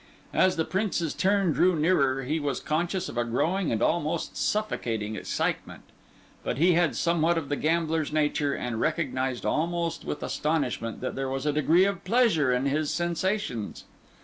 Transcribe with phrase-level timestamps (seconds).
[0.33, 5.15] As the Prince's turn drew nearer, he was conscious of a growing and almost suffocating
[5.15, 5.83] excitement;
[6.43, 11.29] but he had somewhat of the gambler's nature, and recognised almost with astonishment, that there
[11.29, 13.83] was a degree of pleasure in his sensations.